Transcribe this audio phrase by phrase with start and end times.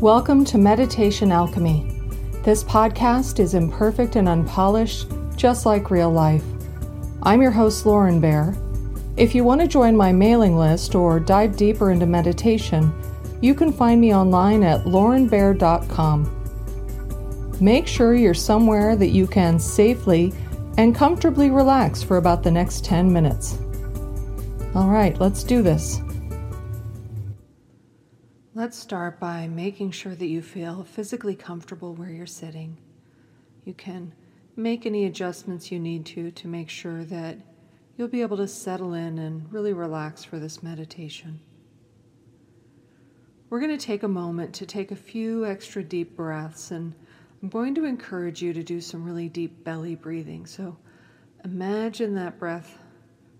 [0.00, 2.00] Welcome to Meditation Alchemy.
[2.42, 6.42] This podcast is imperfect and unpolished, just like real life.
[7.22, 8.56] I'm your host, Lauren Bear.
[9.16, 12.92] If you want to join my mailing list or dive deeper into meditation,
[13.40, 16.28] you can find me online at laurenbear.com.
[17.60, 20.34] Make sure you're somewhere that you can safely
[20.76, 23.58] and comfortably relax for about the next 10 minutes.
[24.74, 26.00] All right, let's do this.
[28.64, 32.78] Let's start by making sure that you feel physically comfortable where you're sitting.
[33.66, 34.14] You can
[34.56, 37.36] make any adjustments you need to to make sure that
[37.94, 41.40] you'll be able to settle in and really relax for this meditation.
[43.50, 46.94] We're going to take a moment to take a few extra deep breaths, and
[47.42, 50.46] I'm going to encourage you to do some really deep belly breathing.
[50.46, 50.78] So
[51.44, 52.78] imagine that breath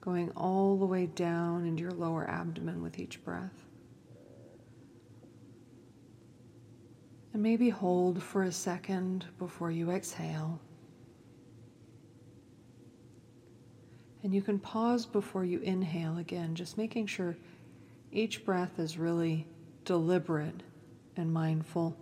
[0.00, 3.67] going all the way down into your lower abdomen with each breath.
[7.32, 10.60] And maybe hold for a second before you exhale.
[14.22, 17.36] And you can pause before you inhale again, just making sure
[18.10, 19.46] each breath is really
[19.84, 20.62] deliberate
[21.16, 21.96] and mindful.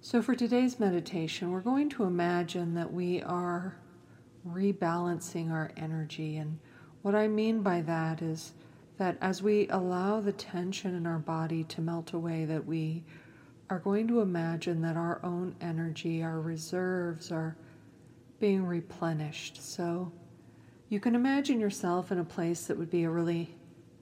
[0.00, 3.76] So, for today's meditation, we're going to imagine that we are
[4.46, 6.36] rebalancing our energy.
[6.36, 6.58] And
[7.02, 8.52] what I mean by that is
[9.02, 13.02] that as we allow the tension in our body to melt away, that we
[13.68, 17.56] are going to imagine that our own energy, our reserves are
[18.38, 19.60] being replenished.
[19.60, 20.12] So
[20.88, 23.52] you can imagine yourself in a place that would be a really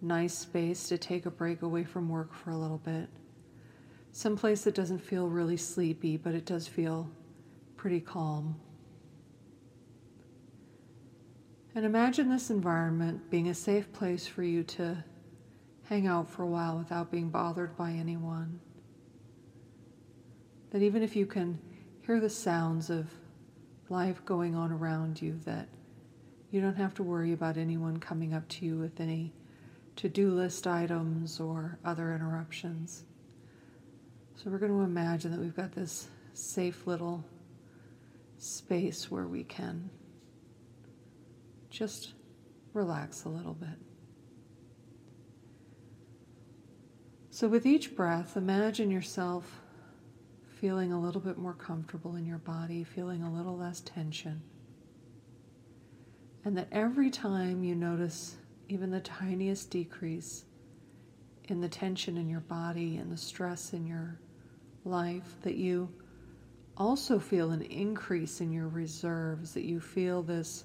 [0.03, 3.09] nice space to take a break away from work for a little bit.
[4.13, 7.11] Some place that doesn't feel really sleepy, but it does feel
[7.79, 8.55] pretty calm.
[11.81, 15.03] And imagine this environment being a safe place for you to
[15.85, 18.61] hang out for a while without being bothered by anyone.
[20.73, 21.59] That even if you can
[22.05, 23.07] hear the sounds of
[23.89, 25.69] life going on around you, that
[26.51, 29.33] you don't have to worry about anyone coming up to you with any
[29.97, 33.05] to do list items or other interruptions.
[34.35, 37.25] So we're going to imagine that we've got this safe little
[38.37, 39.89] space where we can
[41.71, 42.15] just
[42.75, 43.79] relax a little bit.
[47.31, 49.63] So, with each breath, imagine yourself
[50.61, 54.43] feeling a little bit more comfortable in your body, feeling a little less tension.
[56.45, 58.37] And that every time you notice
[58.69, 60.45] even the tiniest decrease
[61.45, 64.19] in the tension in your body and the stress in your
[64.85, 65.89] life, that you
[66.77, 70.65] also feel an increase in your reserves, that you feel this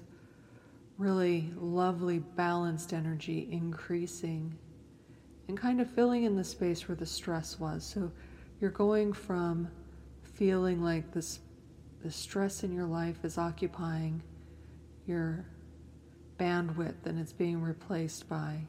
[0.98, 4.56] really lovely, balanced energy increasing
[5.48, 7.84] and kind of filling in the space where the stress was.
[7.84, 8.10] So
[8.60, 9.68] you're going from
[10.22, 11.40] feeling like this
[12.02, 14.22] the stress in your life is occupying
[15.06, 15.44] your
[16.38, 18.60] bandwidth and it's being replaced by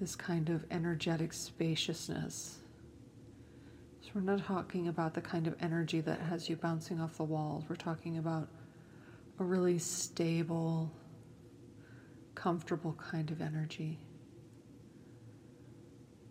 [0.00, 2.58] this kind of energetic spaciousness.
[4.00, 7.24] So we're not talking about the kind of energy that has you bouncing off the
[7.24, 7.64] walls.
[7.68, 8.48] We're talking about
[9.38, 10.90] a really stable,
[12.40, 13.98] comfortable kind of energy.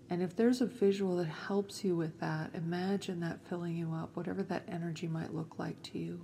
[0.10, 4.16] And if there's a visual that helps you with that, imagine that filling you up,
[4.16, 6.20] whatever that energy might look like to you.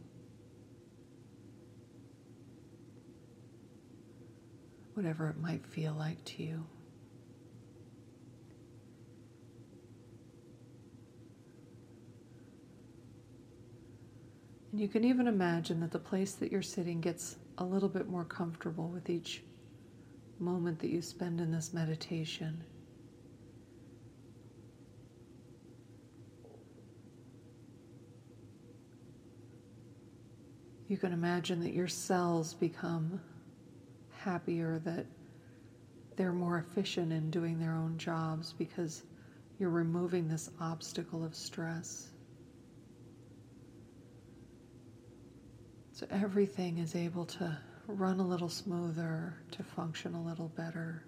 [4.96, 6.66] Whatever it might feel like to you.
[14.72, 18.10] And you can even imagine that the place that you're sitting gets a little bit
[18.10, 19.44] more comfortable with each
[20.40, 22.64] moment that you spend in this meditation.
[30.88, 33.20] You can imagine that your cells become
[34.18, 35.06] happier, that
[36.16, 39.04] they're more efficient in doing their own jobs because
[39.60, 42.10] you're removing this obstacle of stress.
[45.92, 47.58] So everything is able to
[47.88, 51.04] run a little smoother, to function a little better,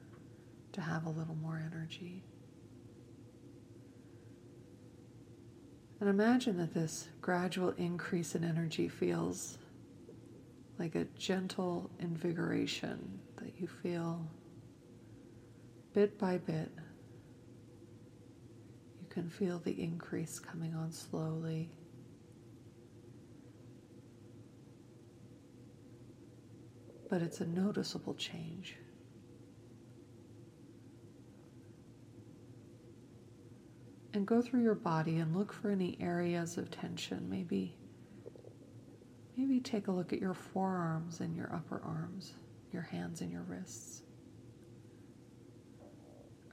[0.73, 2.23] to have a little more energy.
[5.99, 9.57] And imagine that this gradual increase in energy feels
[10.77, 14.27] like a gentle invigoration that you feel
[15.93, 16.71] bit by bit.
[19.01, 21.71] You can feel the increase coming on slowly.
[27.09, 28.75] but it's a noticeable change.
[34.13, 37.29] And go through your body and look for any areas of tension.
[37.29, 37.75] Maybe,
[39.37, 42.33] maybe take a look at your forearms and your upper arms,
[42.73, 44.01] your hands and your wrists.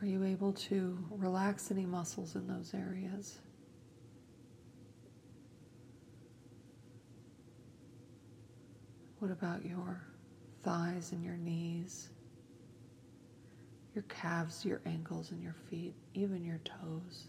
[0.03, 3.39] Are you able to relax any muscles in those areas?
[9.19, 10.14] What about your
[10.65, 12.09] thighs and your knees,
[13.95, 17.29] your calves, your ankles, and your feet, even your toes?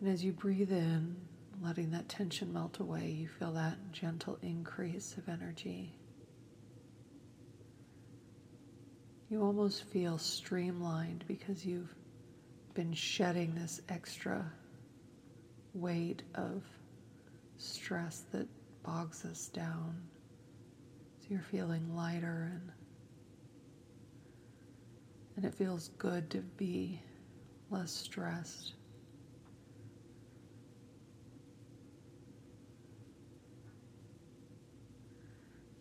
[0.00, 1.16] And as you breathe in,
[1.62, 5.92] letting that tension melt away, you feel that gentle increase of energy.
[9.28, 11.94] You almost feel streamlined because you've
[12.74, 14.50] been shedding this extra
[15.74, 16.62] weight of
[17.58, 18.48] stress that
[18.82, 20.00] bogs us down.
[21.20, 22.70] So you're feeling lighter and
[25.36, 27.00] and it feels good to be
[27.70, 28.74] less stressed.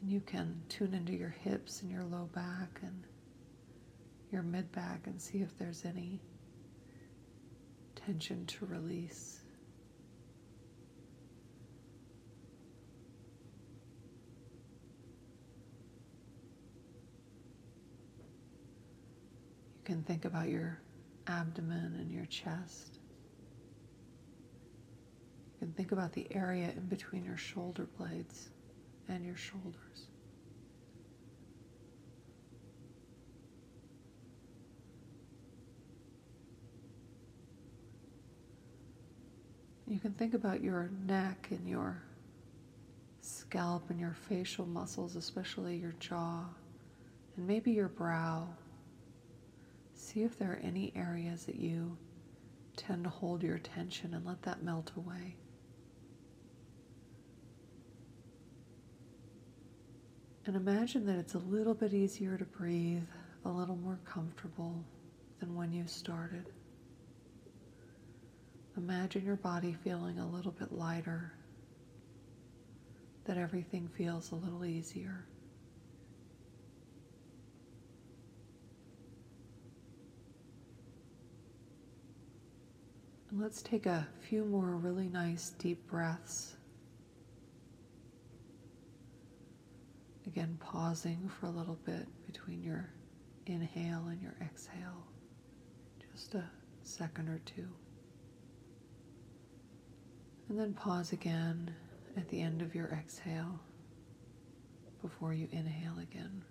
[0.02, 3.04] And you can tune into your hips and your low back and
[4.32, 6.22] your mid back and see if there's any
[7.96, 9.42] tension to release.
[19.76, 20.80] You can think about your
[21.28, 23.00] abdomen and your chest.
[25.54, 28.48] You can think about the area in between your shoulder blades
[29.10, 30.08] and your shoulders.
[39.86, 42.02] You can think about your neck and your
[43.20, 46.46] scalp and your facial muscles, especially your jaw,
[47.36, 48.48] and maybe your brow.
[50.12, 51.96] See if there are any areas that you
[52.76, 55.36] tend to hold your attention and let that melt away.
[60.48, 63.04] And imagine that it's a little bit easier to breathe,
[63.46, 64.84] a little more comfortable
[65.40, 66.50] than when you started.
[68.78, 71.34] Imagine your body feeling a little bit lighter,
[73.26, 75.24] that everything feels a little easier.
[83.42, 86.56] Let's take a few more really nice deep breaths.
[90.28, 92.90] Again, pausing for a little bit between your
[93.46, 95.08] inhale and your exhale,
[96.12, 96.44] just a
[96.84, 97.68] second or two.
[100.50, 101.74] And then pause again
[102.18, 103.60] at the end of your exhale
[105.02, 106.44] before you inhale again.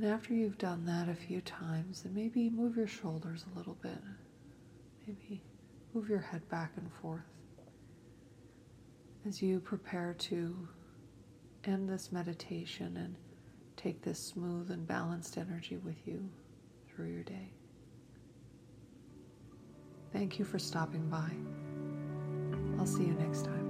[0.00, 3.76] And after you've done that a few times, then maybe move your shoulders a little
[3.82, 3.98] bit.
[5.06, 5.42] Maybe
[5.92, 7.24] move your head back and forth
[9.26, 10.68] as you prepare to
[11.64, 13.16] end this meditation and
[13.76, 16.28] take this smooth and balanced energy with you
[16.88, 17.50] through your day.
[20.12, 21.30] Thank you for stopping by.
[22.78, 23.67] I'll see you next time.